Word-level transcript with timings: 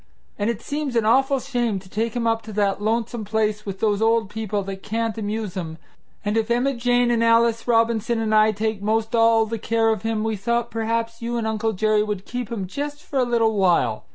And 0.39 0.49
it 0.49 0.63
seems 0.63 0.95
an 0.95 1.05
awful 1.05 1.39
shame 1.39 1.77
to 1.77 1.87
take 1.87 2.15
him 2.15 2.25
up 2.25 2.41
to 2.41 2.53
that 2.53 2.81
lonesome 2.81 3.23
place 3.23 3.67
with 3.67 3.81
those 3.81 4.01
old 4.01 4.31
people 4.31 4.63
that 4.63 4.81
can't 4.81 5.15
amuse 5.15 5.53
him, 5.53 5.77
and 6.25 6.35
if 6.37 6.49
Emma 6.49 6.73
Jane 6.73 7.11
and 7.11 7.23
Alice 7.23 7.67
Robinson 7.67 8.17
and 8.17 8.33
I 8.33 8.51
take 8.51 8.81
most 8.81 9.13
all 9.13 9.45
the 9.45 9.59
care 9.59 9.89
of 9.89 10.01
him 10.01 10.23
we 10.23 10.35
thought 10.35 10.71
perhaps 10.71 11.21
you 11.21 11.37
and 11.37 11.45
Uncle 11.45 11.73
Jerry 11.73 12.01
would 12.01 12.25
keep 12.25 12.51
him 12.51 12.65
just 12.65 13.03
for 13.03 13.19
a 13.19 13.23
little 13.25 13.53
while. 13.55 14.05